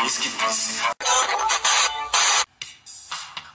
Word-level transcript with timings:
Que. 0.00 0.30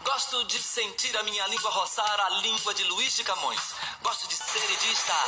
Gosto 0.04 0.46
de 0.46 0.60
sentir 0.60 1.18
a 1.18 1.24
minha 1.24 1.48
língua 1.48 1.72
roçar 1.72 2.20
a 2.20 2.30
língua 2.42 2.72
de 2.76 2.84
Luiz 2.84 3.16
de 3.16 3.24
Camões. 3.24 3.74
Gosto 4.04 4.28
de 4.28 4.36
ser 4.36 4.62
e 4.72 4.78
de 4.78 4.92
estar. 4.94 5.26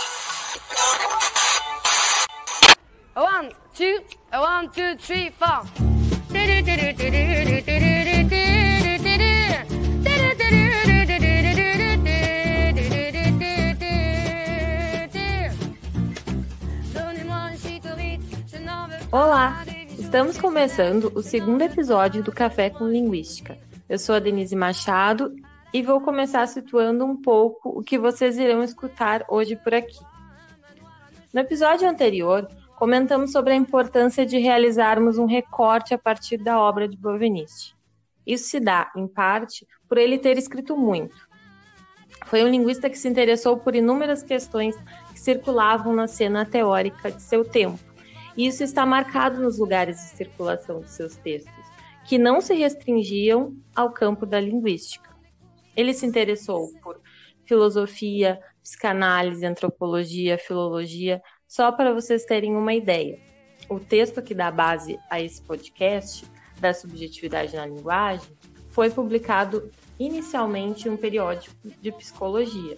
One, 3.15 3.49
two, 3.75 4.05
one, 4.31 4.69
two, 4.69 4.95
three, 4.97 5.31
four. 5.31 5.65
Olá! 19.11 19.66
Estamos 20.07 20.37
começando 20.37 21.11
o 21.15 21.21
segundo 21.21 21.61
episódio 21.63 22.23
do 22.23 22.31
Café 22.31 22.69
com 22.69 22.87
Linguística. 22.87 23.57
Eu 23.89 23.99
sou 23.99 24.15
a 24.15 24.19
Denise 24.19 24.55
Machado 24.55 25.35
e 25.73 25.83
vou 25.83 25.99
começar 25.99 26.47
situando 26.47 27.03
um 27.03 27.21
pouco 27.21 27.77
o 27.77 27.83
que 27.83 27.99
vocês 27.99 28.37
irão 28.37 28.63
escutar 28.63 29.25
hoje 29.27 29.57
por 29.57 29.73
aqui. 29.75 29.99
No 31.33 31.41
episódio 31.41 31.89
anterior, 31.89 32.47
comentamos 32.77 33.33
sobre 33.33 33.51
a 33.51 33.57
importância 33.57 34.25
de 34.25 34.37
realizarmos 34.37 35.17
um 35.17 35.25
recorte 35.25 35.93
a 35.93 35.97
partir 35.97 36.37
da 36.37 36.57
obra 36.57 36.87
de 36.87 36.95
Bovenisti. 36.95 37.75
Isso 38.25 38.47
se 38.47 38.61
dá, 38.61 38.89
em 38.95 39.09
parte, 39.09 39.67
por 39.89 39.97
ele 39.97 40.17
ter 40.17 40.37
escrito 40.37 40.77
muito. 40.77 41.17
Foi 42.27 42.45
um 42.45 42.47
linguista 42.47 42.89
que 42.89 42.97
se 42.97 43.09
interessou 43.09 43.57
por 43.57 43.75
inúmeras 43.75 44.23
questões 44.23 44.73
que 45.11 45.19
circulavam 45.19 45.93
na 45.93 46.07
cena 46.07 46.45
teórica 46.45 47.11
de 47.11 47.21
seu 47.21 47.43
tempo. 47.43 47.86
Isso 48.37 48.63
está 48.63 48.85
marcado 48.85 49.41
nos 49.41 49.57
lugares 49.57 49.97
de 49.97 50.15
circulação 50.15 50.81
de 50.81 50.91
seus 50.91 51.15
textos, 51.15 51.65
que 52.05 52.19
não 52.19 52.39
se 52.39 52.53
restringiam 52.53 53.57
ao 53.75 53.91
campo 53.91 54.25
da 54.25 54.39
linguística. 54.39 55.09
Ele 55.75 55.93
se 55.93 56.05
interessou 56.05 56.69
por 56.83 57.01
filosofia, 57.45 58.39
psicanálise, 58.61 59.45
antropologia, 59.45 60.37
filologia, 60.37 61.21
só 61.47 61.71
para 61.71 61.93
vocês 61.93 62.25
terem 62.25 62.55
uma 62.55 62.73
ideia. 62.73 63.19
O 63.69 63.79
texto 63.79 64.21
que 64.21 64.35
dá 64.35 64.51
base 64.51 64.99
a 65.09 65.19
esse 65.19 65.41
podcast, 65.41 66.25
da 66.59 66.73
subjetividade 66.73 67.55
na 67.55 67.65
linguagem, 67.65 68.29
foi 68.69 68.89
publicado 68.89 69.71
inicialmente 69.99 70.87
em 70.87 70.91
um 70.91 70.97
periódico 70.97 71.55
de 71.81 71.91
psicologia. 71.91 72.77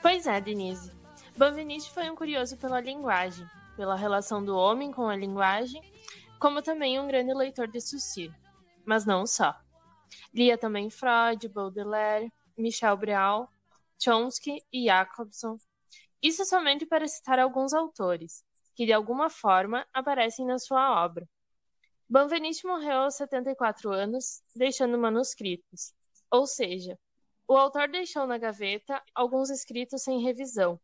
Pois 0.00 0.26
é, 0.26 0.40
Denise. 0.40 0.90
Bovenisti 1.36 1.90
foi 1.90 2.10
um 2.10 2.14
curioso 2.14 2.58
pela 2.58 2.80
linguagem, 2.80 3.46
pela 3.74 3.96
relação 3.96 4.44
do 4.44 4.54
homem 4.54 4.92
com 4.92 5.08
a 5.08 5.16
linguagem, 5.16 5.82
como 6.38 6.60
também 6.60 7.00
um 7.00 7.06
grande 7.06 7.32
leitor 7.32 7.66
de 7.66 7.80
Saussure. 7.80 8.34
Mas 8.84 9.06
não 9.06 9.26
só. 9.26 9.58
Lia 10.32 10.58
também 10.58 10.90
Freud, 10.90 11.48
Baudelaire, 11.48 12.30
Michel 12.56 12.96
Brial, 12.98 13.50
Chomsky 13.98 14.62
e 14.70 14.84
Jacobson. 14.84 15.56
Isso 16.22 16.44
somente 16.44 16.84
para 16.84 17.08
citar 17.08 17.38
alguns 17.38 17.72
autores, 17.72 18.44
que 18.74 18.84
de 18.84 18.92
alguma 18.92 19.30
forma 19.30 19.86
aparecem 19.92 20.46
na 20.46 20.58
sua 20.58 21.02
obra. 21.02 21.26
Benveniste 22.08 22.66
morreu 22.66 23.04
aos 23.04 23.14
74 23.14 23.90
anos, 23.90 24.42
deixando 24.54 24.98
manuscritos. 24.98 25.94
Ou 26.30 26.46
seja, 26.46 26.98
o 27.48 27.56
autor 27.56 27.88
deixou 27.88 28.26
na 28.26 28.36
gaveta 28.36 29.02
alguns 29.14 29.48
escritos 29.48 30.02
sem 30.02 30.20
revisão, 30.20 30.78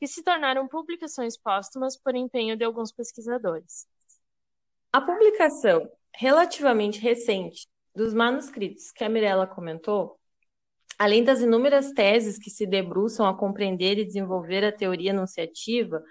que 0.00 0.06
se 0.06 0.22
tornaram 0.22 0.66
publicações 0.66 1.36
póstumas 1.36 1.94
por 1.94 2.14
empenho 2.14 2.56
de 2.56 2.64
alguns 2.64 2.90
pesquisadores. 2.90 3.86
A 4.90 4.98
publicação 4.98 5.86
relativamente 6.16 6.98
recente 6.98 7.68
dos 7.94 8.14
manuscritos 8.14 8.90
que 8.90 9.04
a 9.04 9.10
Mirella 9.10 9.46
comentou, 9.46 10.18
além 10.98 11.22
das 11.22 11.42
inúmeras 11.42 11.92
teses 11.92 12.38
que 12.38 12.48
se 12.48 12.66
debruçam 12.66 13.26
a 13.26 13.36
compreender 13.36 13.98
e 13.98 14.04
desenvolver 14.04 14.64
a 14.64 14.72
teoria 14.72 15.10
enunciativa, 15.10 16.02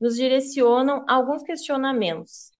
nos 0.00 0.14
direcionam 0.14 1.04
a 1.08 1.14
alguns 1.14 1.42
questionamentos. 1.42 2.52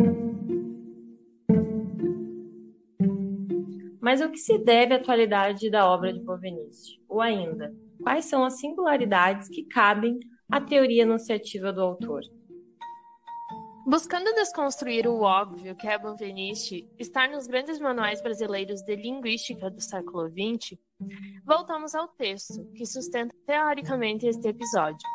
Mas 4.01 4.21
o 4.21 4.29
que 4.29 4.39
se 4.39 4.59
deve 4.59 4.95
à 4.95 4.97
atualidade 4.97 5.71
da 5.71 5.89
obra 5.89 6.13
de 6.13 6.21
Bovenisti? 6.21 7.01
Ou 7.09 7.21
ainda, 7.21 7.73
quais 8.03 8.25
são 8.25 8.45
as 8.45 8.59
singularidades 8.59 9.49
que 9.49 9.63
cabem 9.65 10.19
à 10.53 10.61
teoria 10.61 11.05
enunciativa 11.05 11.73
do 11.73 11.81
autor? 11.81 12.21
Buscando 13.87 14.35
desconstruir 14.35 15.09
o 15.09 15.23
óbvio 15.23 15.75
que 15.75 15.89
é 15.89 15.99
Bovenisti 15.99 16.87
estar 16.99 17.27
nos 17.31 17.47
grandes 17.47 17.81
manuais 17.81 18.23
brasileiros 18.23 18.83
de 18.83 18.95
linguística 18.95 19.71
do 19.71 19.81
século 19.81 20.29
XX, 20.29 20.79
voltamos 21.47 21.95
ao 21.95 22.07
texto 22.07 22.71
que 22.75 22.85
sustenta 22.85 23.35
teoricamente 23.47 24.27
este 24.27 24.49
episódio. 24.49 25.09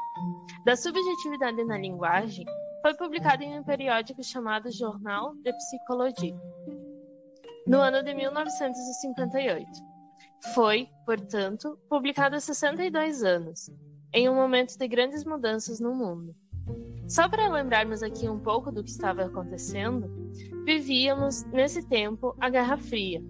Da 0.65 0.75
subjetividade 0.75 1.63
na 1.65 1.77
linguagem, 1.77 2.45
foi 2.81 2.95
publicado 2.95 3.43
em 3.43 3.59
um 3.59 3.63
periódico 3.63 4.23
chamado 4.23 4.71
Jornal 4.71 5.35
de 5.35 5.53
Psicologia 5.53 6.35
no 7.67 7.79
ano 7.79 8.01
de 8.01 8.11
1958. 8.11 9.69
Foi, 10.55 10.89
portanto, 11.05 11.79
publicado 11.87 12.35
há 12.35 12.39
62 12.39 13.23
anos, 13.23 13.69
em 14.17 14.27
um 14.27 14.33
momento 14.33 14.75
de 14.75 14.87
grandes 14.87 15.23
mudanças 15.23 15.79
no 15.79 15.93
mundo. 15.93 16.35
Só 17.07 17.29
para 17.29 17.47
lembrarmos 17.47 18.01
aqui 18.01 18.27
um 18.27 18.39
pouco 18.39 18.71
do 18.71 18.83
que 18.83 18.89
estava 18.89 19.23
acontecendo, 19.23 20.09
vivíamos, 20.65 21.43
nesse 21.43 21.87
tempo, 21.87 22.35
a 22.39 22.49
Guerra 22.49 22.77
Fria. 22.77 23.23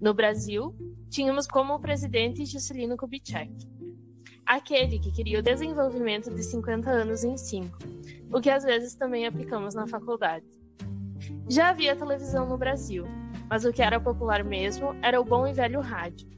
No 0.00 0.14
Brasil, 0.14 0.72
tínhamos 1.10 1.48
como 1.48 1.80
presidente 1.80 2.46
Juscelino 2.46 2.96
Kubitschek, 2.96 3.52
aquele 4.46 5.00
que 5.00 5.10
queria 5.10 5.40
o 5.40 5.42
desenvolvimento 5.42 6.32
de 6.32 6.44
50 6.44 6.88
anos 6.88 7.24
em 7.24 7.36
5, 7.36 7.78
o 8.32 8.40
que 8.40 8.50
às 8.50 8.62
vezes 8.62 8.94
também 8.94 9.26
aplicamos 9.26 9.74
na 9.74 9.88
faculdade. 9.88 10.46
Já 11.48 11.70
havia 11.70 11.96
televisão 11.96 12.48
no 12.48 12.56
Brasil, 12.56 13.04
mas 13.48 13.64
o 13.64 13.72
que 13.72 13.82
era 13.82 13.98
popular 13.98 14.44
mesmo 14.44 14.94
era 15.02 15.20
o 15.20 15.24
bom 15.24 15.44
e 15.44 15.52
velho 15.52 15.80
rádio. 15.80 16.28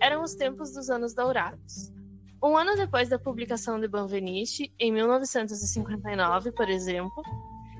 Eram 0.00 0.22
os 0.22 0.36
tempos 0.36 0.72
dos 0.72 0.88
anos 0.88 1.12
dourados. 1.12 1.95
Um 2.42 2.56
ano 2.56 2.76
depois 2.76 3.08
da 3.08 3.18
publicação 3.18 3.80
de 3.80 3.88
Banveniche, 3.88 4.70
em 4.78 4.92
1959, 4.92 6.52
por 6.52 6.68
exemplo, 6.68 7.22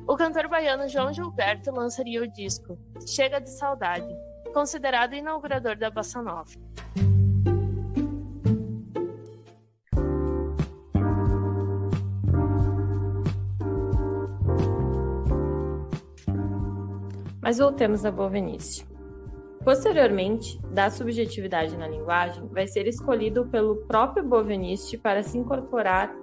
o 0.08 0.16
cantor 0.16 0.48
baiano 0.48 0.88
João 0.88 1.12
Gilberto 1.12 1.70
lançaria 1.70 2.22
o 2.22 2.26
disco 2.32 2.78
Chega 3.06 3.38
de 3.38 3.50
Saudade, 3.50 4.08
considerado 4.54 5.14
inaugurador 5.14 5.76
da 5.76 5.90
Bossa 5.90 6.22
Nova. 6.22 6.50
Mas 17.42 17.58
voltemos 17.58 18.04
a 18.04 18.10
Bovenice. 18.10 18.95
Posteriormente, 19.66 20.58
da 20.70 20.88
subjetividade 20.88 21.76
na 21.76 21.86
linguagem 21.88 22.46
vai 22.52 22.68
ser 22.68 22.86
escolhido 22.86 23.46
pelo 23.46 23.74
próprio 23.88 24.22
Bovenisti 24.22 24.96
para 24.96 25.24
se 25.24 25.36
incorporar 25.36 26.14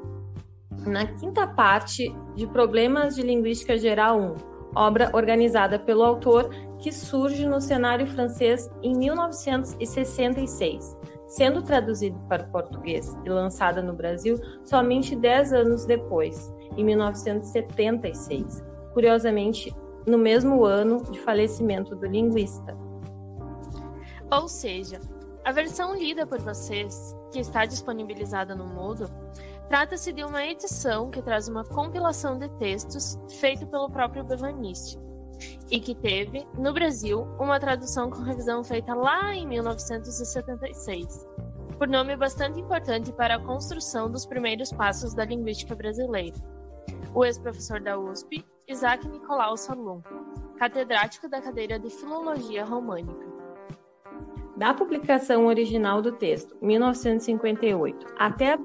na 0.88 1.06
quinta 1.06 1.46
parte 1.46 2.10
de 2.36 2.48
Problemas 2.48 3.16
de 3.16 3.22
Linguística 3.22 3.78
Geral 3.78 4.18
1, 4.18 4.36
obra 4.74 5.10
organizada 5.12 5.78
pelo 5.78 6.04
autor 6.04 6.52
que 6.80 6.90
surge 6.90 7.46
no 7.46 7.60
cenário 7.60 8.08
francês 8.08 8.72
em 8.82 8.98
1966, 8.98 10.98
sendo 11.28 11.62
traduzido 11.62 12.18
para 12.30 12.46
português 12.46 13.14
e 13.26 13.30
lançada 13.30 13.82
no 13.82 13.94
Brasil 13.94 14.38
somente 14.64 15.18
10 15.18 15.52
anos 15.52 15.86
depois, 15.86 16.50
em 16.78 16.86
1976. 16.86 18.64
Curiosamente, 18.94 19.76
no 20.08 20.18
mesmo 20.18 20.64
ano 20.64 21.04
de 21.12 21.20
falecimento 21.20 21.94
do 21.94 22.08
linguista. 22.08 22.82
Ou 24.32 24.48
seja, 24.48 25.00
a 25.46 25.52
versão 25.52 25.96
lida 25.96 26.26
por 26.26 26.40
vocês, 26.40 27.16
que 27.32 27.40
está 27.40 27.66
disponibilizada 27.66 28.56
no 28.56 28.66
Moodle, 28.66 29.10
trata-se 29.68 30.14
de 30.14 30.24
uma 30.24 30.46
edição 30.46 31.10
que 31.10 31.22
traz 31.22 31.48
uma 31.48 31.64
compilação 31.64 32.38
de 32.38 32.48
textos 32.60 33.20
feito 33.40 33.68
pelo 33.68 33.90
próprio 33.90 34.24
Bevaniste 34.24 34.98
e 35.70 35.80
que 35.80 35.96
teve, 35.96 36.48
no 36.58 36.74
Brasil, 36.74 37.24
uma 37.40 37.60
tradução 37.60 38.10
com 38.10 38.22
revisão 38.22 38.64
feita 38.64 38.94
lá 38.94 39.34
em 39.36 39.48
1976, 39.48 41.28
por 41.78 41.88
nome 41.88 42.16
bastante 42.16 42.60
importante 42.60 43.12
para 43.12 43.36
a 43.36 43.44
construção 43.44 44.10
dos 44.10 44.26
primeiros 44.26 44.72
passos 44.72 45.14
da 45.14 45.26
linguística 45.26 45.76
brasileira. 45.76 46.38
O 47.14 47.26
ex-professor 47.26 47.82
da 47.82 47.98
USP, 47.98 48.46
Isaac 48.68 49.08
Nicolau 49.08 49.58
Salum, 49.58 50.02
catedrático 50.58 51.28
da 51.28 51.42
cadeira 51.42 51.80
de 51.80 51.90
Filologia 51.90 52.64
Românica. 52.64 53.33
Da 54.64 54.74
publicação 54.74 55.48
original 55.48 56.02
do 56.02 56.14
texto, 56.14 56.56
1958, 56.62 58.08
até 58.18 58.58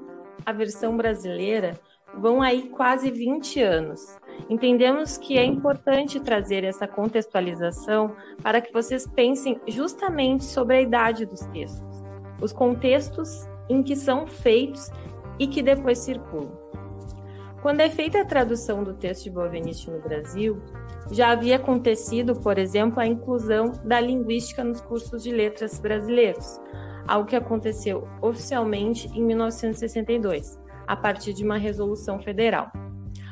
a 0.45 0.53
versão 0.53 0.95
brasileira, 0.95 1.77
vão 2.17 2.41
aí 2.41 2.69
quase 2.69 3.11
20 3.11 3.61
anos. 3.61 4.17
entendemos 4.49 5.17
que 5.17 5.37
é 5.37 5.43
importante 5.43 6.17
trazer 6.21 6.63
essa 6.63 6.87
contextualização 6.87 8.15
para 8.41 8.61
que 8.61 8.71
vocês 8.71 9.05
pensem 9.07 9.59
justamente 9.67 10.45
sobre 10.45 10.77
a 10.77 10.81
idade 10.81 11.25
dos 11.25 11.41
textos, 11.47 12.01
os 12.41 12.53
contextos 12.53 13.45
em 13.67 13.83
que 13.83 13.93
são 13.93 14.25
feitos 14.25 14.89
e 15.37 15.47
que 15.47 15.61
depois 15.61 15.97
circulam. 15.97 16.68
Quando 17.61 17.81
é 17.81 17.89
feita 17.89 18.21
a 18.21 18.25
tradução 18.25 18.83
do 18.85 18.93
texto 18.93 19.25
de 19.25 19.31
Bovenice 19.31 19.91
no 19.91 19.99
Brasil, 19.99 20.61
já 21.11 21.31
havia 21.31 21.57
acontecido, 21.57 22.33
por 22.39 22.57
exemplo, 22.57 23.01
a 23.01 23.05
inclusão 23.05 23.73
da 23.83 23.99
linguística 23.99 24.63
nos 24.63 24.79
cursos 24.79 25.23
de 25.23 25.31
letras 25.31 25.77
brasileiros, 25.77 26.59
algo 27.05 27.27
que 27.27 27.35
aconteceu 27.35 28.07
oficialmente 28.21 29.09
em 29.13 29.23
1962, 29.25 30.57
a 30.87 30.95
partir 30.95 31.33
de 31.33 31.43
uma 31.43 31.57
resolução 31.57 32.17
federal. 32.19 32.71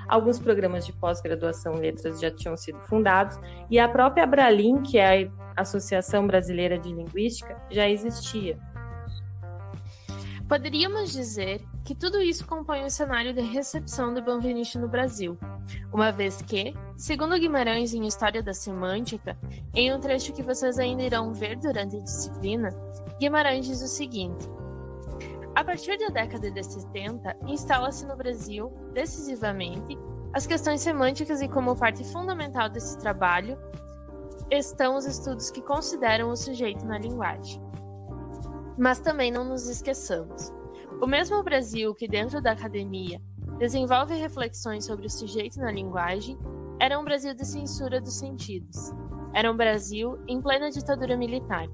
Alguns 0.09 0.39
programas 0.39 0.85
de 0.85 0.91
pós-graduação 0.91 1.75
em 1.75 1.81
letras 1.81 2.19
já 2.19 2.29
tinham 2.29 2.57
sido 2.57 2.79
fundados 2.81 3.39
e 3.69 3.79
a 3.79 3.87
própria 3.87 4.23
Abralim, 4.23 4.81
que 4.81 4.97
é 4.97 5.29
a 5.55 5.61
Associação 5.61 6.27
Brasileira 6.27 6.77
de 6.77 6.93
Linguística, 6.93 7.61
já 7.69 7.89
existia. 7.89 8.57
Poderíamos 10.47 11.11
dizer 11.11 11.61
que 11.83 11.93
tudo 11.93 12.21
isso 12.21 12.47
compõe 12.47 12.85
o 12.85 12.89
cenário 12.89 13.33
de 13.33 13.41
recepção 13.41 14.13
do 14.13 14.21
Benveniste 14.21 14.77
no 14.77 14.87
Brasil, 14.87 15.37
uma 15.91 16.09
vez 16.09 16.41
que, 16.41 16.73
segundo 16.95 17.37
Guimarães 17.37 17.93
em 17.93 18.07
História 18.07 18.41
da 18.41 18.53
Semântica, 18.53 19.37
em 19.75 19.93
um 19.93 19.99
trecho 19.99 20.31
que 20.31 20.41
vocês 20.41 20.79
ainda 20.79 21.03
irão 21.03 21.33
ver 21.33 21.57
durante 21.57 21.97
a 21.97 21.99
disciplina, 21.99 22.69
Guimarães 23.19 23.65
diz 23.65 23.81
o 23.81 23.87
seguinte: 23.87 24.47
A 25.53 25.65
partir 25.65 25.97
da 25.97 26.07
década 26.07 26.49
de 26.49 26.63
70, 26.63 27.39
instala-se 27.47 28.05
no 28.05 28.15
Brasil, 28.15 28.71
decisivamente, 28.93 29.97
as 30.31 30.47
questões 30.47 30.79
semânticas 30.79 31.41
e 31.41 31.49
como 31.49 31.75
parte 31.75 32.05
fundamental 32.05 32.69
desse 32.69 32.97
trabalho 32.99 33.57
estão 34.49 34.95
os 34.95 35.05
estudos 35.05 35.51
que 35.51 35.61
consideram 35.61 36.29
o 36.29 36.37
sujeito 36.37 36.85
na 36.85 36.97
linguagem. 36.97 37.66
Mas 38.77 38.99
também 38.99 39.31
não 39.31 39.43
nos 39.43 39.67
esqueçamos. 39.67 40.53
O 41.01 41.07
mesmo 41.07 41.43
Brasil 41.43 41.93
que, 41.95 42.07
dentro 42.07 42.41
da 42.41 42.51
academia, 42.51 43.19
desenvolve 43.57 44.13
reflexões 44.13 44.85
sobre 44.85 45.07
o 45.07 45.09
sujeito 45.09 45.59
na 45.59 45.71
linguagem, 45.71 46.37
era 46.79 46.99
um 46.99 47.03
Brasil 47.03 47.33
de 47.33 47.45
censura 47.45 47.99
dos 47.99 48.19
sentidos. 48.19 48.91
Era 49.33 49.51
um 49.51 49.57
Brasil 49.57 50.17
em 50.27 50.41
plena 50.41 50.69
ditadura 50.69 51.17
militar, 51.17 51.67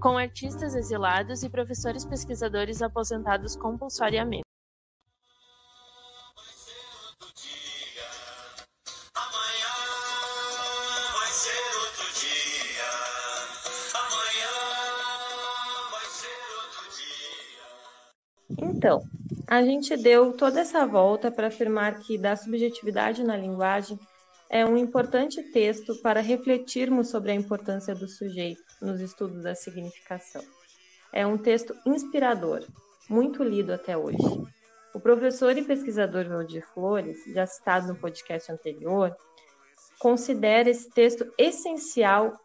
com 0.00 0.16
artistas 0.16 0.74
exilados 0.74 1.42
e 1.42 1.50
professores 1.50 2.04
pesquisadores 2.04 2.80
aposentados 2.80 3.56
compulsoriamente. 3.56 4.45
Então, 18.76 19.02
a 19.46 19.62
gente 19.62 19.96
deu 19.96 20.34
toda 20.34 20.60
essa 20.60 20.84
volta 20.86 21.30
para 21.30 21.46
afirmar 21.46 21.98
que 22.00 22.18
da 22.18 22.36
subjetividade 22.36 23.24
na 23.24 23.34
linguagem 23.34 23.98
é 24.50 24.66
um 24.66 24.76
importante 24.76 25.42
texto 25.42 25.96
para 26.02 26.20
refletirmos 26.20 27.08
sobre 27.08 27.32
a 27.32 27.34
importância 27.34 27.94
do 27.94 28.06
sujeito 28.06 28.62
nos 28.82 29.00
estudos 29.00 29.42
da 29.44 29.54
significação. 29.54 30.42
É 31.10 31.26
um 31.26 31.38
texto 31.38 31.74
inspirador, 31.86 32.66
muito 33.08 33.42
lido 33.42 33.72
até 33.72 33.96
hoje. 33.96 34.18
O 34.94 35.00
professor 35.00 35.56
e 35.56 35.64
pesquisador 35.64 36.28
Valdir 36.28 36.66
Flores, 36.74 37.16
já 37.28 37.46
citado 37.46 37.88
no 37.88 37.96
podcast 37.96 38.52
anterior, 38.52 39.16
considera 39.98 40.68
esse 40.68 40.90
texto 40.90 41.32
essencial 41.38 42.38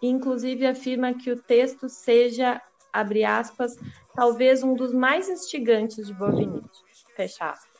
e, 0.00 0.06
inclusive, 0.06 0.64
afirma 0.64 1.12
que 1.12 1.32
o 1.32 1.42
texto 1.42 1.88
seja, 1.88 2.62
abre 2.92 3.24
aspas, 3.24 3.76
talvez 4.14 4.62
um 4.62 4.74
dos 4.74 4.92
mais 4.92 5.28
instigantes 5.28 6.06
de 6.06 6.14
Bovinic. 6.14 6.68
Fecha 7.14 7.50
aspas. 7.50 7.70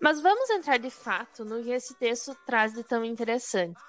Mas 0.00 0.20
vamos 0.20 0.50
entrar 0.50 0.78
de 0.78 0.90
fato 0.90 1.44
no 1.44 1.62
que 1.62 1.70
esse 1.70 1.94
texto 1.94 2.36
traz 2.46 2.72
de 2.72 2.84
tão 2.84 3.04
interessante, 3.04 3.80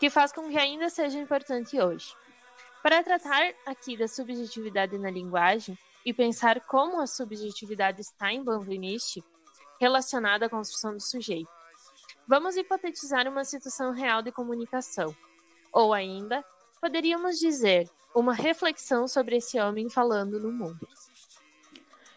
que 0.00 0.10
faz 0.10 0.32
com 0.32 0.48
que 0.48 0.58
ainda 0.58 0.90
seja 0.90 1.18
importante 1.18 1.80
hoje. 1.80 2.14
Para 2.82 3.02
tratar 3.02 3.54
aqui 3.64 3.96
da 3.96 4.06
subjetividade 4.06 4.98
na 4.98 5.10
linguagem 5.10 5.78
e 6.04 6.12
pensar 6.12 6.60
como 6.60 7.00
a 7.00 7.06
subjetividade 7.06 8.02
está 8.02 8.32
em 8.32 8.44
Bovinic 8.44 9.24
relacionada 9.80 10.46
à 10.46 10.50
construção 10.50 10.92
do 10.92 11.00
sujeito, 11.00 11.48
vamos 12.26 12.56
hipotetizar 12.56 13.26
uma 13.26 13.44
situação 13.44 13.92
real 13.92 14.22
de 14.22 14.32
comunicação, 14.32 15.16
ou 15.72 15.94
ainda, 15.94 16.44
poderíamos 16.80 17.38
dizer, 17.38 17.88
uma 18.14 18.32
reflexão 18.32 19.08
sobre 19.08 19.36
esse 19.36 19.58
homem 19.58 19.90
falando 19.90 20.38
no 20.38 20.52
mundo. 20.52 20.86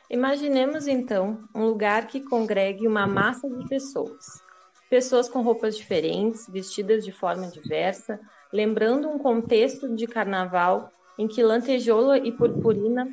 Imaginemos 0.09 0.87
então 0.87 1.43
um 1.53 1.65
lugar 1.65 2.07
que 2.07 2.21
congregue 2.21 2.87
uma 2.87 3.07
massa 3.07 3.49
de 3.49 3.67
pessoas. 3.67 4.41
Pessoas 4.89 5.27
com 5.27 5.41
roupas 5.41 5.75
diferentes, 5.75 6.47
vestidas 6.47 7.03
de 7.03 7.11
forma 7.11 7.47
diversa, 7.47 8.19
lembrando 8.53 9.09
um 9.09 9.17
contexto 9.17 9.93
de 9.93 10.07
carnaval 10.07 10.91
em 11.17 11.27
que 11.27 11.43
lantejoula 11.43 12.17
e 12.19 12.31
purpurina 12.31 13.09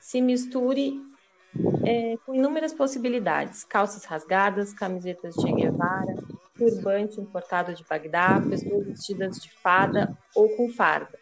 se 0.00 0.22
misture 0.22 1.02
é, 1.84 2.16
com 2.24 2.34
inúmeras 2.34 2.72
possibilidades: 2.72 3.64
calças 3.64 4.04
rasgadas, 4.04 4.72
camisetas 4.72 5.34
de 5.34 5.52
Guevara, 5.52 6.14
turbante 6.56 7.20
importado 7.20 7.74
de 7.74 7.84
Bagdá, 7.84 8.40
pessoas 8.48 8.86
vestidas 8.86 9.36
de 9.36 9.50
fada 9.50 10.16
ou 10.34 10.48
com 10.56 10.70
farda 10.70 11.18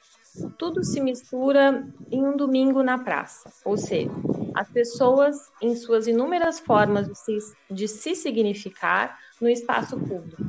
tudo 0.58 0.82
se 0.82 1.00
mistura 1.00 1.86
em 2.10 2.26
um 2.26 2.36
domingo 2.36 2.82
na 2.82 2.98
praça. 2.98 3.52
Ou 3.64 3.76
seja, 3.76 4.10
as 4.54 4.68
pessoas, 4.70 5.52
em 5.60 5.76
suas 5.76 6.06
inúmeras 6.06 6.58
formas 6.58 7.06
de 7.08 7.14
se, 7.16 7.38
de 7.70 7.88
se 7.88 8.14
significar 8.14 9.18
no 9.40 9.48
espaço 9.48 9.98
público. 9.98 10.42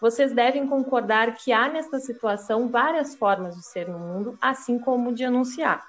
Vocês 0.00 0.32
devem 0.32 0.66
concordar 0.68 1.34
que 1.36 1.52
há 1.52 1.68
nessa 1.68 1.98
situação 1.98 2.68
várias 2.68 3.14
formas 3.14 3.56
de 3.56 3.64
ser 3.64 3.88
no 3.88 3.98
mundo, 3.98 4.38
assim 4.40 4.78
como 4.78 5.12
de 5.12 5.24
anunciar. 5.24 5.84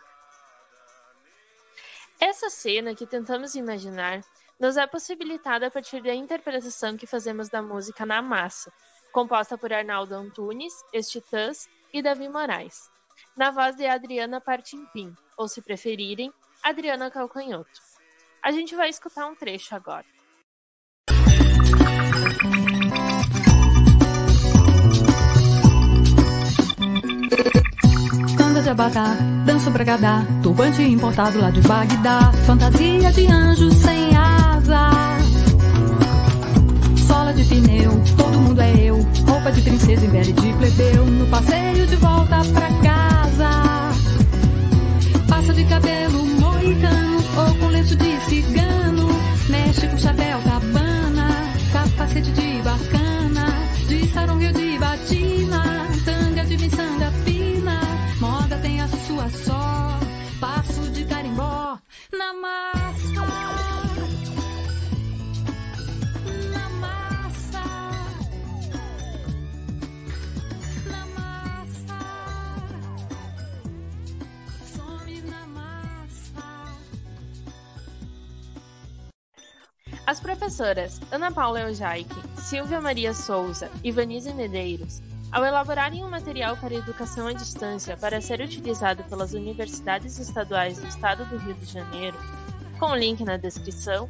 Essa 2.19 2.49
cena 2.49 2.95
que 2.95 3.05
tentamos 3.05 3.53
imaginar 3.53 4.21
nos 4.59 4.75
é 4.75 4.87
possibilitada 4.87 5.67
a 5.67 5.71
partir 5.71 6.01
da 6.01 6.15
interpretação 6.15 6.97
que 6.97 7.05
fazemos 7.05 7.47
da 7.47 7.61
música 7.61 8.05
Na 8.07 8.23
Massa, 8.23 8.73
composta 9.11 9.55
por 9.55 9.71
Arnaldo 9.71 10.15
Antunes, 10.15 10.73
Estitãs 10.91 11.67
e 11.93 12.01
Davi 12.01 12.27
Moraes 12.27 12.96
na 13.35 13.51
voz 13.51 13.75
de 13.75 13.85
Adriana 13.85 14.41
Partimpim, 14.41 15.13
ou 15.37 15.47
se 15.47 15.61
preferirem, 15.61 16.31
Adriana 16.63 17.11
Calcanhoto. 17.11 17.79
A 18.43 18.51
gente 18.51 18.75
vai 18.75 18.89
escutar 18.89 19.27
um 19.27 19.35
trecho 19.35 19.75
agora. 19.75 20.05
Canda 28.37 28.61
de 28.61 28.69
abadá, 28.69 29.15
danço 29.45 29.69
bragadá, 29.71 30.21
turbante 30.41 30.81
importado 30.81 31.39
lá 31.39 31.49
de 31.49 31.61
Bagdá, 31.61 32.31
fantasia 32.45 33.11
de 33.11 33.27
anjo 33.27 33.71
sem 33.71 34.15
asa. 34.15 34.91
Sola 37.07 37.33
de 37.33 37.43
pneu, 37.43 37.91
todo 38.37 38.41
mundo 38.41 38.61
é 38.61 38.75
eu, 38.75 38.95
roupa 39.27 39.51
de 39.51 39.61
princesa 39.61 40.05
e 40.05 40.09
pele 40.09 40.31
de 40.31 40.53
plebeu, 40.53 41.05
no 41.05 41.25
passeio 41.27 41.87
de 41.87 41.95
volta 41.95 42.43
pra 42.53 42.69
cá 42.83 43.07
de 45.55 45.63
cabelo 45.63 46.23
moicano 46.39 47.17
ou 47.35 47.55
com 47.55 47.67
lenço 47.69 47.95
de 47.95 48.19
cigano. 48.29 49.07
Mexe 49.49 49.87
com 49.87 49.97
chapéu 49.97 50.39
cabana, 50.41 51.29
capacete 51.73 52.29
de 52.31 52.46
As 80.07 80.21
professoras 80.21 81.01
Ana 81.11 81.29
Paula 81.29 81.59
Eujaique, 81.59 82.15
Silvia 82.37 82.79
Maria 82.79 83.13
Souza 83.13 83.69
e 83.83 83.91
Vanise 83.91 84.33
Medeiros, 84.33 85.01
ao 85.33 85.43
elaborarem 85.43 86.01
um 86.05 86.09
material 86.09 86.55
para 86.55 86.75
educação 86.75 87.27
à 87.27 87.33
distância 87.33 87.97
para 87.97 88.21
ser 88.21 88.39
utilizado 88.39 89.03
pelas 89.03 89.33
universidades 89.33 90.17
estaduais 90.17 90.79
do 90.79 90.87
estado 90.87 91.25
do 91.25 91.35
Rio 91.35 91.55
de 91.55 91.65
Janeiro, 91.65 92.17
com 92.79 92.85
o 92.91 92.95
link 92.95 93.21
na 93.25 93.35
descrição, 93.35 94.07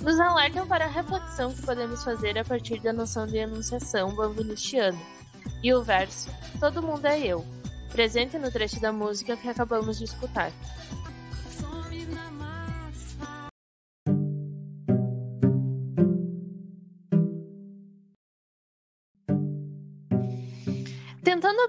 nos 0.00 0.20
alertam 0.20 0.64
para 0.64 0.84
a 0.84 0.88
reflexão 0.88 1.52
que 1.52 1.62
podemos 1.62 2.04
fazer 2.04 2.38
a 2.38 2.44
partir 2.44 2.78
da 2.78 2.92
noção 2.92 3.26
de 3.26 3.38
enunciação 3.38 4.14
bambinistiana. 4.14 4.98
E 5.60 5.74
o 5.74 5.82
verso 5.82 6.30
Todo 6.60 6.80
mundo 6.80 7.04
é 7.04 7.18
eu, 7.18 7.44
presente 7.90 8.38
no 8.38 8.48
trecho 8.52 8.80
da 8.80 8.92
música 8.92 9.36
que 9.36 9.48
acabamos 9.48 9.98
de 9.98 10.04
escutar. 10.04 10.52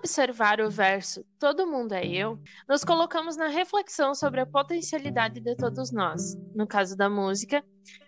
Observar 0.03 0.59
o 0.59 0.69
verso 0.69 1.25
Todo 1.39 1.65
mundo 1.65 1.93
é 1.93 2.05
eu, 2.05 2.37
nos 2.67 2.83
colocamos 2.83 3.37
na 3.37 3.47
reflexão 3.47 4.13
sobre 4.13 4.41
a 4.41 4.45
potencialidade 4.45 5.39
de 5.39 5.55
todos 5.55 5.93
nós, 5.93 6.35
no 6.53 6.67
caso 6.67 6.97
da 6.97 7.09
música, 7.09 7.63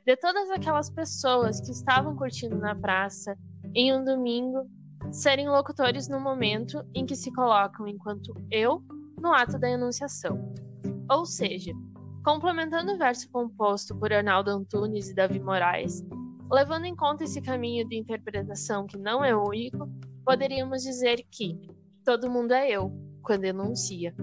de 0.05 0.17
todas 0.17 0.49
aquelas 0.51 0.89
pessoas 0.89 1.61
que 1.61 1.71
estavam 1.71 2.13
curtindo 2.17 2.57
na 2.57 2.75
praça 2.75 3.37
em 3.73 3.95
um 3.95 4.03
domingo, 4.03 4.69
serem 5.09 5.47
locutores 5.47 6.09
no 6.09 6.19
momento 6.19 6.85
em 6.93 7.05
que 7.05 7.15
se 7.15 7.31
colocam 7.31 7.87
enquanto 7.87 8.33
eu 8.51 8.83
no 9.17 9.31
ato 9.31 9.57
da 9.57 9.69
enunciação. 9.69 10.53
Ou 11.09 11.25
seja, 11.25 11.71
complementando 12.25 12.93
o 12.93 12.97
verso 12.97 13.29
composto 13.31 13.97
por 13.97 14.11
Arnaldo 14.11 14.51
Antunes 14.51 15.09
e 15.09 15.15
Davi 15.15 15.39
Moraes, 15.39 16.03
levando 16.51 16.85
em 16.85 16.95
conta 16.95 17.23
esse 17.23 17.41
caminho 17.41 17.87
de 17.87 17.97
interpretação 17.97 18.85
que 18.85 18.97
não 18.97 19.23
é 19.23 19.33
único, 19.33 19.89
poderíamos 20.25 20.81
dizer 20.81 21.25
que 21.31 21.74
todo 22.05 22.29
mundo 22.29 22.53
é 22.53 22.69
eu 22.69 22.93
quando 23.23 23.45
enuncia. 23.45 24.13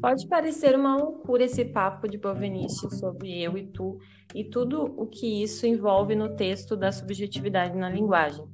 Pode 0.00 0.26
parecer 0.26 0.74
uma 0.74 0.96
loucura 0.96 1.44
esse 1.44 1.64
papo 1.64 2.08
de 2.08 2.18
Bovenice 2.18 2.90
sobre 2.98 3.40
eu 3.40 3.56
e 3.56 3.66
tu 3.68 3.98
e 4.34 4.44
tudo 4.44 4.82
o 4.82 5.06
que 5.06 5.42
isso 5.42 5.66
envolve 5.66 6.14
no 6.16 6.34
texto 6.34 6.76
da 6.76 6.90
subjetividade 6.90 7.78
na 7.78 7.88
linguagem. 7.88 8.44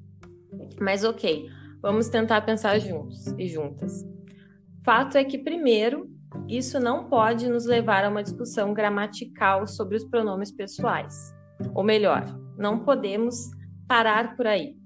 Mas 0.78 1.02
ok, 1.02 1.48
vamos 1.80 2.08
tentar 2.08 2.42
pensar 2.42 2.78
juntos 2.78 3.26
e 3.38 3.48
juntas. 3.48 4.06
Fato 4.84 5.16
é 5.16 5.24
que, 5.24 5.38
primeiro, 5.38 6.10
isso 6.46 6.78
não 6.78 7.08
pode 7.08 7.48
nos 7.48 7.64
levar 7.64 8.04
a 8.04 8.10
uma 8.10 8.22
discussão 8.22 8.74
gramatical 8.74 9.66
sobre 9.66 9.96
os 9.96 10.04
pronomes 10.04 10.52
pessoais. 10.52 11.34
Ou 11.74 11.82
melhor, 11.82 12.24
não 12.56 12.84
podemos 12.84 13.50
parar 13.88 14.36
por 14.36 14.46
aí. 14.46 14.76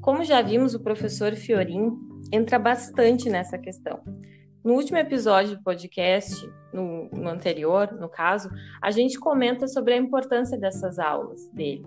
Como 0.00 0.24
já 0.24 0.40
vimos, 0.40 0.74
o 0.74 0.80
professor 0.80 1.34
Fiorin 1.34 2.09
entra 2.32 2.58
bastante 2.58 3.28
nessa 3.28 3.58
questão. 3.58 4.02
No 4.62 4.74
último 4.74 4.98
episódio 4.98 5.56
do 5.56 5.62
podcast, 5.62 6.34
no, 6.72 7.08
no, 7.10 7.28
anterior, 7.28 7.92
no 7.92 8.08
caso, 8.08 8.50
a 8.82 8.90
gente 8.90 9.18
comenta 9.18 9.66
sobre 9.66 9.94
a 9.94 9.96
importância 9.96 10.58
dessas 10.58 10.98
aulas 10.98 11.48
dele. 11.52 11.86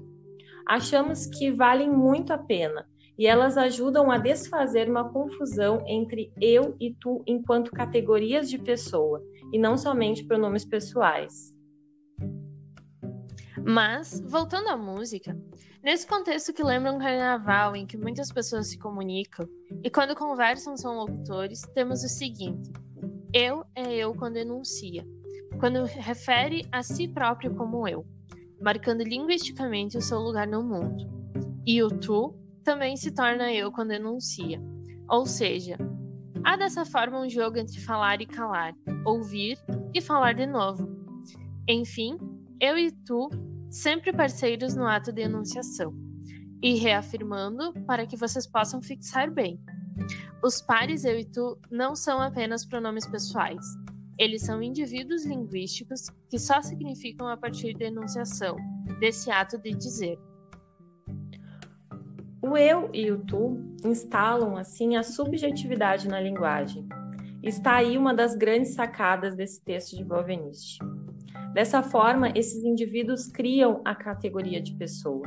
Achamos 0.67 1.27
que 1.27 1.51
valem 1.51 1.89
muito 1.89 2.33
a 2.33 2.37
pena 2.37 2.87
e 3.17 3.27
elas 3.27 3.57
ajudam 3.57 4.09
a 4.09 4.17
desfazer 4.17 4.89
uma 4.89 5.07
confusão 5.09 5.83
entre 5.87 6.33
eu 6.41 6.75
e 6.79 6.95
tu 6.99 7.23
enquanto 7.27 7.71
categorias 7.71 8.49
de 8.49 8.57
pessoa, 8.57 9.21
e 9.51 9.59
não 9.59 9.77
somente 9.77 10.25
pronomes 10.25 10.65
pessoais. 10.65 11.53
Mas, 13.63 14.19
voltando 14.25 14.67
à 14.69 14.75
música, 14.75 15.37
nesse 15.83 16.07
contexto 16.07 16.53
que 16.53 16.63
lembra 16.63 16.93
um 16.93 16.97
carnaval 16.97 17.75
em 17.75 17.85
que 17.85 17.97
muitas 17.97 18.31
pessoas 18.31 18.69
se 18.69 18.79
comunicam 18.79 19.47
e 19.83 19.89
quando 19.89 20.15
conversam 20.15 20.77
são 20.77 20.95
locutores, 20.95 21.61
temos 21.75 22.03
o 22.03 22.07
seguinte: 22.07 22.71
eu 23.33 23.65
é 23.75 23.93
eu 23.93 24.15
quando 24.15 24.37
enuncia, 24.37 25.05
quando 25.59 25.83
refere 25.83 26.65
a 26.71 26.81
si 26.81 27.07
próprio 27.07 27.53
como 27.55 27.87
eu, 27.87 28.05
marcando 28.61 29.03
linguisticamente 29.03 29.97
o 29.97 30.01
seu 30.01 30.19
lugar 30.19 30.47
no 30.47 30.63
mundo. 30.63 31.11
E 31.65 31.81
o 31.81 31.89
tu 31.89 32.35
também 32.63 32.95
se 32.95 33.11
torna 33.11 33.53
eu 33.53 33.71
quando 33.71 33.91
enuncia. 33.91 34.61
Ou 35.09 35.25
seja, 35.25 35.77
há 36.43 36.55
dessa 36.55 36.85
forma 36.85 37.19
um 37.19 37.29
jogo 37.29 37.57
entre 37.57 37.79
falar 37.81 38.21
e 38.21 38.25
calar, 38.25 38.73
ouvir 39.05 39.57
e 39.93 40.01
falar 40.01 40.33
de 40.33 40.45
novo. 40.45 40.87
Enfim, 41.67 42.17
eu 42.59 42.77
e 42.77 42.91
tu 43.05 43.29
sempre 43.73 44.13
parceiros 44.13 44.75
no 44.75 44.85
ato 44.85 45.11
de 45.11 45.23
enunciação, 45.23 45.95
e 46.61 46.75
reafirmando 46.75 47.73
para 47.87 48.05
que 48.05 48.15
vocês 48.15 48.45
possam 48.45 48.81
fixar 48.83 49.31
bem. 49.31 49.59
Os 50.43 50.61
pares 50.61 51.03
eu 51.03 51.19
e 51.19 51.25
tu 51.25 51.57
não 51.71 51.95
são 51.95 52.21
apenas 52.21 52.65
pronomes 52.65 53.07
pessoais. 53.07 53.65
Eles 54.17 54.43
são 54.43 54.61
indivíduos 54.61 55.25
linguísticos 55.25 56.07
que 56.29 56.37
só 56.37 56.61
significam 56.61 57.27
a 57.27 57.35
partir 57.35 57.73
da 57.73 57.85
enunciação, 57.85 58.55
desse 58.99 59.31
ato 59.31 59.57
de 59.57 59.71
dizer. 59.71 60.19
O 62.43 62.55
eu 62.55 62.91
e 62.93 63.11
o 63.11 63.25
tu 63.25 63.57
instalam, 63.83 64.55
assim, 64.55 64.97
a 64.97 65.03
subjetividade 65.03 66.07
na 66.07 66.19
linguagem. 66.19 66.87
Está 67.41 67.77
aí 67.77 67.97
uma 67.97 68.13
das 68.13 68.35
grandes 68.35 68.75
sacadas 68.75 69.35
desse 69.35 69.63
texto 69.63 69.97
de 69.97 70.03
Bovenisti. 70.03 70.77
Dessa 71.53 71.83
forma, 71.83 72.31
esses 72.35 72.63
indivíduos 72.63 73.27
criam 73.27 73.81
a 73.85 73.93
categoria 73.93 74.59
de 74.59 74.75
pessoa. 74.75 75.23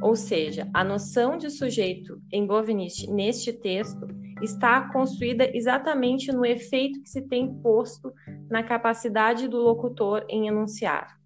Ou 0.00 0.14
seja, 0.14 0.68
a 0.72 0.84
noção 0.84 1.36
de 1.36 1.50
sujeito 1.50 2.20
em 2.30 2.46
Bovenisti 2.46 3.10
neste 3.10 3.52
texto 3.52 4.06
está 4.42 4.92
construída 4.92 5.50
exatamente 5.56 6.30
no 6.30 6.44
efeito 6.44 7.02
que 7.02 7.08
se 7.08 7.22
tem 7.22 7.52
posto 7.60 8.12
na 8.48 8.62
capacidade 8.62 9.48
do 9.48 9.58
locutor 9.58 10.24
em 10.28 10.46
enunciar. 10.46 11.18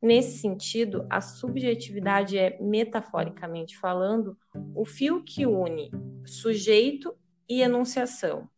Nesse 0.00 0.38
sentido, 0.38 1.06
a 1.08 1.20
subjetividade 1.20 2.38
é, 2.38 2.58
metaforicamente 2.60 3.78
falando, 3.78 4.36
o 4.74 4.84
fio 4.84 5.24
que 5.24 5.46
une 5.46 5.90
sujeito 6.24 7.16
e 7.48 7.62
enunciação, 7.62 8.48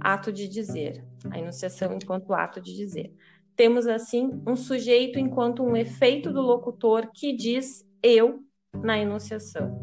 ato 0.00 0.32
de 0.32 0.48
dizer, 0.48 1.04
a 1.30 1.38
enunciação 1.38 1.94
enquanto 1.94 2.32
ato 2.34 2.60
de 2.60 2.76
dizer. 2.76 3.12
Temos, 3.56 3.86
assim, 3.86 4.38
um 4.46 4.54
sujeito 4.54 5.18
enquanto 5.18 5.62
um 5.62 5.74
efeito 5.74 6.30
do 6.30 6.42
locutor 6.42 7.10
que 7.14 7.34
diz 7.34 7.86
eu 8.02 8.40
na 8.82 8.98
enunciação. 8.98 9.82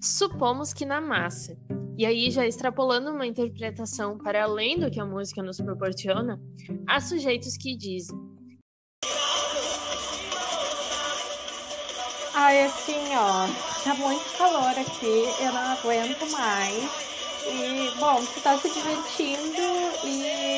Supomos 0.00 0.74
que 0.74 0.84
na 0.84 1.00
massa, 1.00 1.56
e 1.96 2.04
aí 2.04 2.30
já 2.30 2.46
extrapolando 2.46 3.10
uma 3.10 3.26
interpretação 3.26 4.18
para 4.18 4.44
além 4.44 4.78
do 4.78 4.90
que 4.90 5.00
a 5.00 5.06
música 5.06 5.42
nos 5.42 5.58
proporciona, 5.58 6.38
há 6.86 7.00
sujeitos 7.00 7.56
que 7.56 7.74
dizem. 7.74 8.16
Ai, 12.34 12.64
assim, 12.64 13.16
ó, 13.16 13.48
tá 13.82 13.94
muito 13.94 14.38
calor 14.38 14.78
aqui, 14.78 15.24
eu 15.42 15.52
não 15.52 15.72
aguento 15.72 16.30
mais. 16.30 17.08
E, 17.50 17.98
bom, 17.98 18.20
você 18.20 18.40
tá 18.40 18.56
se 18.58 18.68
divertindo 18.68 19.62
e 20.04 20.57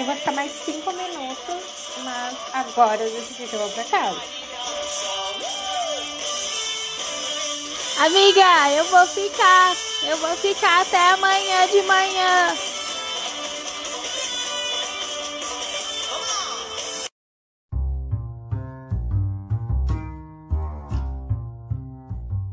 eu 0.00 0.06
vou 0.06 0.16
ficar 0.16 0.32
mais 0.32 0.50
cinco 0.52 0.90
minutos, 0.92 1.92
mas 2.02 2.38
agora 2.54 3.02
eu 3.02 3.10
decidi 3.10 3.46
que 3.46 3.52
eu 3.52 3.60
vou 3.60 3.68
pra 3.68 3.84
casa. 3.84 4.20
Amiga, 7.98 8.70
eu 8.78 8.84
vou 8.86 9.06
ficar. 9.06 9.74
Eu 10.08 10.16
vou 10.16 10.30
ficar 10.36 10.80
até 10.80 11.10
amanhã 11.10 11.66
de 11.66 11.82
manhã. 11.82 12.54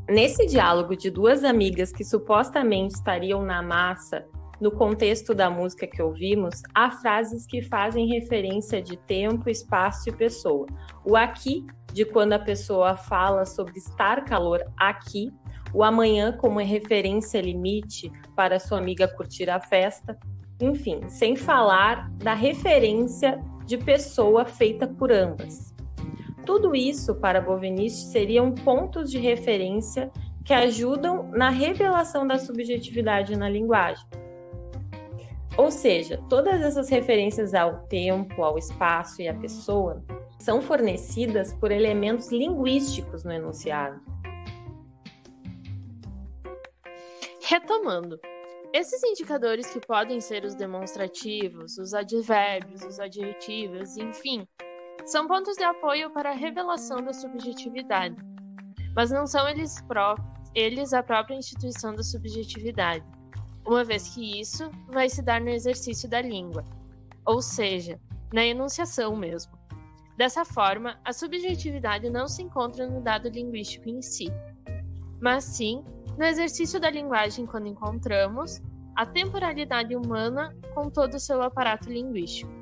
Nesse 0.10 0.46
diálogo 0.48 0.98
de 0.98 1.10
duas 1.10 1.46
amigas 1.46 1.94
que 1.94 2.04
supostamente 2.04 2.96
estariam 2.96 3.42
na 3.44 3.62
massa, 3.62 4.26
no 4.60 4.72
contexto 4.72 5.34
da 5.34 5.50
música 5.50 5.86
que 5.86 6.02
ouvimos, 6.02 6.62
há 6.74 6.90
frases 6.92 7.46
que 7.46 7.62
fazem 7.62 8.08
referência 8.08 8.82
de 8.82 8.98
tempo, 8.98 9.50
espaço 9.50 10.10
e 10.10 10.12
pessoa. 10.12 10.66
O 11.06 11.16
aqui, 11.16 11.66
de 11.94 12.06
quando 12.06 12.34
a 12.34 12.40
pessoa 12.40 12.98
fala 12.98 13.46
sobre 13.46 13.78
estar 13.78 14.26
calor 14.26 14.64
aqui, 14.78 15.32
o 15.74 15.84
amanhã 15.84 16.32
como 16.32 16.60
referência 16.60 17.42
limite 17.42 18.12
para 18.36 18.60
sua 18.60 18.78
amiga 18.78 19.08
curtir 19.08 19.50
a 19.50 19.60
festa, 19.60 20.18
enfim, 20.60 21.02
sem 21.08 21.36
falar 21.36 22.10
da 22.16 22.34
referência 22.34 23.40
de 23.66 23.78
pessoa 23.78 24.46
feita 24.46 24.88
por 24.88 25.12
ambas. 25.12 25.76
Tudo 26.46 26.74
isso, 26.74 27.14
para 27.16 27.42
Bovenice, 27.42 28.12
seriam 28.12 28.54
pontos 28.54 29.12
de 29.12 29.20
referência 29.20 30.10
que 30.46 30.54
ajudam 30.54 31.30
na 31.32 31.50
revelação 31.50 32.26
da 32.26 32.40
subjetividade 32.40 33.36
na 33.36 33.50
linguagem. 33.50 34.08
Ou 35.58 35.72
seja, 35.72 36.24
todas 36.30 36.62
essas 36.62 36.88
referências 36.88 37.56
ao 37.56 37.80
tempo, 37.88 38.44
ao 38.44 38.60
espaço 38.60 39.22
e 39.22 39.28
à 39.28 39.34
pessoa 39.34 40.04
são 40.40 40.62
fornecidas 40.62 41.52
por 41.54 41.72
elementos 41.72 42.32
linguísticos 42.32 43.24
no 43.24 43.32
enunciado. 43.32 44.00
Retomando, 47.44 48.20
esses 48.72 49.02
indicadores 49.04 49.68
que 49.68 49.80
podem 49.80 50.22
ser 50.22 50.44
os 50.44 50.54
demonstrativos, 50.54 51.78
os 51.80 51.94
advérbios, 51.94 52.84
os 52.84 53.00
adjetivos, 53.00 53.98
enfim, 53.98 54.48
são 55.06 55.28
pontos 55.28 55.56
de 55.56 55.64
apoio 55.64 56.12
para 56.12 56.30
a 56.30 56.36
revelação 56.36 57.02
da 57.02 57.14
subjetividade, 57.14 58.18
mas 58.96 59.10
não 59.10 59.26
são 59.26 59.48
eles, 59.50 59.76
eles 60.54 60.94
a 60.94 61.02
própria 61.02 61.36
instituição 61.36 61.96
da 61.96 62.04
subjetividade, 62.04 63.06
uma 63.68 63.84
vez 63.84 64.08
que 64.10 64.40
isso 64.40 64.72
vai 64.88 65.10
se 65.10 65.22
dar 65.22 65.42
no 65.42 65.50
exercício 65.50 66.10
da 66.10 66.22
língua, 66.22 66.64
ou 67.26 67.42
seja, 67.42 68.00
na 68.34 68.46
enunciação 68.46 69.16
mesmo. 69.16 69.52
Dessa 70.18 70.46
forma, 70.46 70.98
a 71.04 71.12
subjetividade 71.12 72.10
não 72.10 72.28
se 72.28 72.42
encontra 72.42 72.88
no 72.88 73.02
dado 73.02 73.30
linguístico 73.30 73.90
em 73.90 74.02
si, 74.02 74.28
mas 75.22 75.44
sim 75.44 75.84
no 76.18 76.24
exercício 76.24 76.80
da 76.80 76.90
linguagem 76.90 77.46
quando 77.46 77.68
encontramos 77.68 78.62
a 78.96 79.06
temporalidade 79.06 79.96
humana 79.96 80.56
com 80.74 80.90
todo 80.90 81.16
o 81.16 81.20
seu 81.20 81.44
aparato 81.44 81.92
linguístico. 81.92 82.58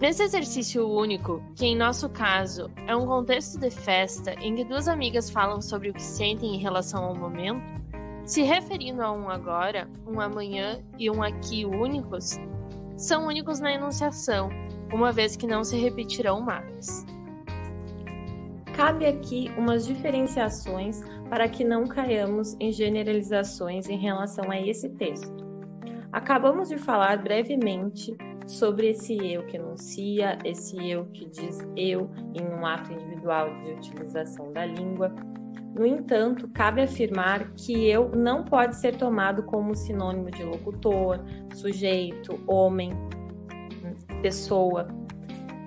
Nesse 0.00 0.22
exercício 0.22 0.88
único, 0.88 1.42
que 1.56 1.66
em 1.66 1.74
nosso 1.74 2.08
caso 2.08 2.70
é 2.86 2.94
um 2.94 3.04
contexto 3.04 3.58
de 3.58 3.68
festa 3.68 4.32
em 4.34 4.54
que 4.54 4.64
duas 4.64 4.86
amigas 4.86 5.28
falam 5.28 5.60
sobre 5.60 5.90
o 5.90 5.94
que 5.94 6.02
sentem 6.02 6.54
em 6.54 6.58
relação 6.58 7.02
ao 7.02 7.16
momento, 7.16 7.77
se 8.28 8.42
referindo 8.42 9.02
a 9.02 9.10
um 9.10 9.30
agora, 9.30 9.88
um 10.06 10.20
amanhã 10.20 10.84
e 10.98 11.10
um 11.10 11.22
aqui 11.22 11.64
únicos, 11.64 12.38
são 12.94 13.26
únicos 13.26 13.58
na 13.58 13.72
enunciação, 13.72 14.50
uma 14.92 15.10
vez 15.10 15.34
que 15.34 15.46
não 15.46 15.64
se 15.64 15.78
repetirão 15.78 16.38
mais. 16.42 17.06
Cabe 18.76 19.06
aqui 19.06 19.50
umas 19.56 19.86
diferenciações 19.86 21.00
para 21.30 21.48
que 21.48 21.64
não 21.64 21.86
caiamos 21.86 22.54
em 22.60 22.70
generalizações 22.70 23.88
em 23.88 23.96
relação 23.96 24.50
a 24.50 24.60
esse 24.60 24.90
texto. 24.90 25.34
Acabamos 26.12 26.68
de 26.68 26.76
falar 26.76 27.22
brevemente 27.22 28.14
sobre 28.46 28.90
esse 28.90 29.16
eu 29.16 29.46
que 29.46 29.56
enuncia, 29.56 30.36
esse 30.44 30.76
eu 30.86 31.06
que 31.06 31.24
diz 31.24 31.66
eu 31.74 32.10
em 32.34 32.46
um 32.46 32.66
ato 32.66 32.92
individual 32.92 33.48
de 33.62 33.72
utilização 33.72 34.52
da 34.52 34.66
língua. 34.66 35.14
No 35.74 35.86
entanto, 35.86 36.48
cabe 36.48 36.82
afirmar 36.82 37.52
que 37.52 37.88
eu 37.88 38.10
não 38.10 38.44
pode 38.44 38.76
ser 38.76 38.96
tomado 38.96 39.42
como 39.44 39.74
sinônimo 39.74 40.30
de 40.30 40.42
locutor, 40.42 41.20
sujeito, 41.54 42.40
homem, 42.46 42.92
pessoa. 44.22 44.88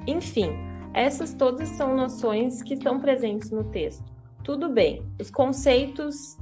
Enfim, 0.08 0.52
essas 0.94 1.34
todas 1.34 1.70
são 1.70 1.96
noções 1.96 2.62
que 2.62 2.74
estão 2.74 3.00
presentes 3.00 3.52
no 3.52 3.64
texto. 3.66 4.04
Tudo 4.44 4.70
bem, 4.70 5.06
os 5.20 5.30
conceitos 5.30 6.38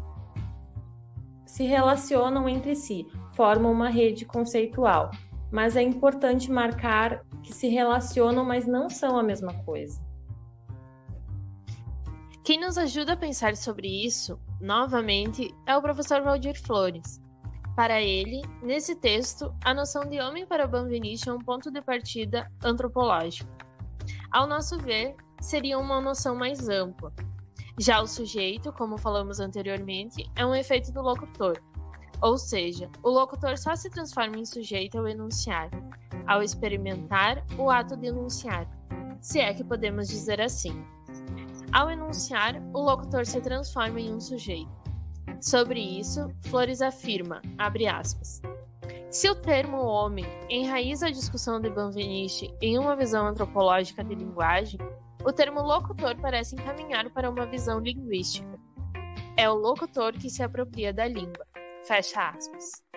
se 1.45 1.63
relacionam 1.63 2.47
entre 2.47 2.75
si, 2.75 3.05
formam 3.35 3.71
uma 3.71 3.89
rede 3.89 4.25
conceitual, 4.25 5.11
mas 5.51 5.75
é 5.75 5.81
importante 5.81 6.51
marcar 6.51 7.25
que 7.43 7.53
se 7.53 7.67
relacionam, 7.67 8.45
mas 8.45 8.65
não 8.65 8.89
são 8.89 9.17
a 9.17 9.23
mesma 9.23 9.53
coisa. 9.65 10.08
Quem 12.49 12.59
nos 12.59 12.79
ajuda 12.79 13.13
a 13.13 13.15
pensar 13.15 13.55
sobre 13.55 13.87
isso, 13.87 14.39
novamente, 14.59 15.53
é 15.67 15.77
o 15.77 15.81
professor 15.83 16.23
Valdir 16.23 16.59
Flores. 16.59 17.21
Para 17.75 18.01
ele, 18.01 18.41
nesse 18.63 18.95
texto, 18.95 19.53
a 19.63 19.71
noção 19.71 20.03
de 20.09 20.19
homem 20.19 20.47
para 20.47 20.65
Banviniche 20.65 21.29
é 21.29 21.33
um 21.33 21.37
ponto 21.37 21.69
de 21.69 21.79
partida 21.79 22.51
antropológico. 22.63 23.47
Ao 24.31 24.47
nosso 24.47 24.79
ver, 24.79 25.15
seria 25.39 25.77
uma 25.77 26.01
noção 26.01 26.33
mais 26.35 26.67
ampla. 26.67 27.13
Já 27.77 28.01
o 28.01 28.07
sujeito, 28.07 28.73
como 28.73 28.97
falamos 28.97 29.39
anteriormente, 29.39 30.27
é 30.35 30.43
um 30.43 30.55
efeito 30.55 30.91
do 30.91 31.03
locutor, 31.03 31.61
ou 32.19 32.35
seja, 32.35 32.89
o 33.03 33.11
locutor 33.11 33.59
só 33.59 33.75
se 33.75 33.91
transforma 33.91 34.37
em 34.39 34.45
sujeito 34.45 34.97
ao 34.97 35.07
enunciar, 35.07 35.69
ao 36.25 36.41
experimentar 36.41 37.45
o 37.59 37.69
ato 37.69 37.95
de 37.95 38.07
enunciar, 38.07 38.67
se 39.21 39.39
é 39.39 39.53
que 39.53 39.63
podemos 39.63 40.07
dizer 40.07 40.41
assim. 40.41 40.83
Ao 41.71 41.89
enunciar, 41.89 42.55
o 42.73 42.79
locutor 42.79 43.25
se 43.25 43.39
transforma 43.41 43.99
em 43.99 44.13
um 44.13 44.19
sujeito. 44.19 44.69
Sobre 45.39 45.79
isso, 45.79 46.29
Flores 46.41 46.82
afirma, 46.82 47.41
aspas, 47.58 48.41
se 49.10 49.29
o 49.29 49.36
termo 49.36 49.77
homem 49.77 50.25
enraiza 50.49 51.08
a 51.08 51.12
discussão 51.12 51.60
de 51.60 51.69
Banviniche 51.69 52.53
em 52.62 52.77
uma 52.77 52.95
visão 52.95 53.25
antropológica 53.27 54.03
de 54.03 54.13
linguagem, 54.13 54.79
o 55.23 55.32
termo 55.32 55.62
locutor 55.62 56.15
parece 56.21 56.55
encaminhar 56.55 57.10
para 57.10 57.29
uma 57.29 57.45
visão 57.45 57.79
linguística. 57.79 58.60
É 59.38 59.49
o 59.49 59.55
locutor 59.55 60.13
que 60.13 60.29
se 60.29 60.43
apropria 60.43 60.93
da 60.93 61.08
língua. 61.08 61.45
Fecha 61.86 62.29
aspas. 62.29 62.88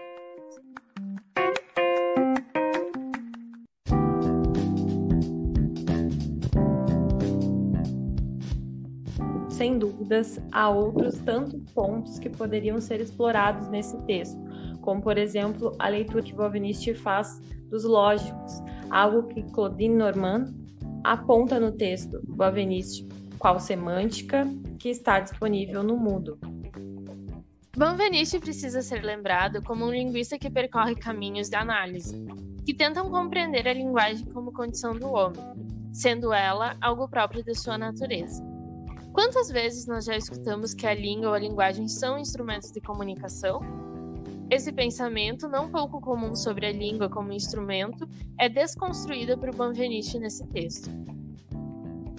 Sem 9.63 9.79
dúvidas, 9.79 10.41
há 10.51 10.69
outros 10.69 11.21
tantos 11.21 11.63
pontos 11.71 12.19
que 12.19 12.29
poderiam 12.29 12.81
ser 12.81 13.01
explorados 13.01 13.69
nesse 13.69 13.97
texto, 14.07 14.37
como, 14.81 15.01
por 15.01 15.17
exemplo, 15.17 15.73
a 15.79 15.89
leitura 15.89 16.21
que 16.21 16.35
Bovinisti 16.35 16.93
faz 16.93 17.41
dos 17.71 17.85
lógicos, 17.85 18.61
algo 18.91 19.29
que 19.29 19.41
Claudine 19.53 19.95
Normand 19.95 20.53
aponta 21.05 21.61
no 21.61 21.71
texto 21.71 22.21
Bovinisti, 22.27 23.07
qual 23.39 23.61
semântica 23.61 24.49
que 24.81 24.89
está 24.89 25.21
disponível 25.21 25.85
no 25.85 25.97
Mudo. 25.97 26.41
Benveniste 27.77 28.41
precisa 28.41 28.83
ser 28.83 29.05
lembrado 29.05 29.63
como 29.63 29.85
um 29.85 29.93
linguista 29.93 30.37
que 30.37 30.51
percorre 30.51 30.97
caminhos 30.97 31.49
de 31.49 31.55
análise, 31.55 32.21
que 32.67 32.75
tentam 32.75 33.09
compreender 33.09 33.69
a 33.69 33.73
linguagem 33.73 34.27
como 34.27 34.53
condição 34.53 34.93
do 34.93 35.13
homem, 35.13 35.41
sendo 35.93 36.33
ela 36.33 36.77
algo 36.81 37.07
próprio 37.07 37.45
de 37.45 37.55
sua 37.55 37.79
natureza. 37.79 38.52
Quantas 39.13 39.51
vezes 39.51 39.87
nós 39.87 40.07
já 40.07 40.17
escutamos 40.17 40.73
que 40.73 40.87
a 40.87 40.95
língua 40.95 41.29
ou 41.29 41.35
a 41.35 41.39
linguagem 41.39 41.87
são 41.87 42.19
instrumentos 42.19 42.73
de 42.73 42.81
comunicação? 42.81 43.61
Esse 44.51 44.73
pensamento, 44.73 45.49
não 45.49 45.71
pouco 45.71 46.01
comum 46.01 46.35
sobre 46.35 46.67
a 46.67 46.73
língua 46.73 47.11
como 47.11 47.33
instrumento, 47.33 48.09
é 48.39 48.49
desconstruído 48.49 49.37
por 49.37 49.55
Benveniste 49.55 50.19
nesse 50.19 50.47
texto. 50.47 50.91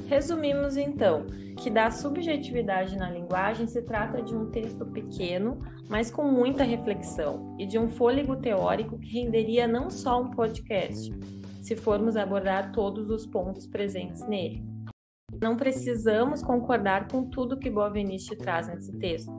Resumimos 0.08 0.78
então 0.78 1.26
que 1.58 1.70
da 1.72 1.90
subjetividade 1.90 2.96
na 2.96 3.10
linguagem 3.10 3.66
se 3.66 3.82
trata 3.82 4.22
de 4.22 4.36
um 4.36 4.52
texto 4.52 4.86
pequeno, 4.86 5.60
mas 5.90 6.12
com 6.12 6.24
muita 6.24 6.64
reflexão, 6.64 7.56
e 7.58 7.66
de 7.66 7.80
um 7.80 7.90
fôlego 7.90 8.36
teórico 8.36 9.00
que 9.00 9.20
renderia 9.20 9.68
não 9.68 9.90
só 9.90 10.22
um 10.22 10.30
podcast, 10.30 11.12
se 11.62 11.76
formos 11.76 12.16
abordar 12.16 12.72
todos 12.72 13.10
os 13.10 13.26
pontos 13.26 13.66
presentes 13.66 14.28
nele. 14.28 14.73
Não 15.42 15.58
precisamos 15.58 16.42
concordar 16.42 17.08
com 17.08 17.26
tudo 17.30 17.58
que 17.58 17.70
Bovenisti 17.70 18.36
traz 18.36 18.68
nesse 18.68 18.98
texto, 18.98 19.32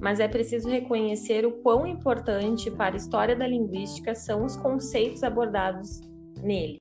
mas 0.00 0.20
é 0.20 0.28
preciso 0.28 0.68
reconhecer 0.68 1.46
o 1.46 1.52
quão 1.62 1.86
importante 1.86 2.70
para 2.70 2.94
a 2.94 2.96
história 2.96 3.34
da 3.34 3.46
linguística 3.46 4.14
são 4.14 4.44
os 4.44 4.56
conceitos 4.56 5.22
abordados 5.22 6.00
nele. 6.42 6.78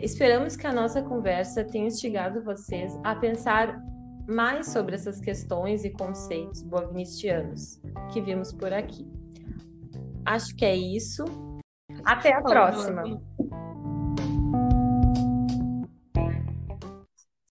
Esperamos 0.00 0.56
que 0.56 0.66
a 0.66 0.72
nossa 0.72 1.02
conversa 1.02 1.64
tenha 1.64 1.86
instigado 1.86 2.42
vocês 2.42 2.98
a 3.04 3.14
pensar 3.14 3.80
mais 4.26 4.68
sobre 4.68 4.94
essas 4.94 5.20
questões 5.20 5.84
e 5.84 5.90
conceitos 5.90 6.62
bovinistianos 6.62 7.80
que 8.12 8.20
vimos 8.20 8.52
por 8.52 8.72
aqui. 8.72 9.06
Acho 10.24 10.54
que 10.56 10.64
é 10.64 10.74
isso. 10.74 11.24
Até 12.04 12.34
a 12.34 12.42
próxima! 12.42 13.02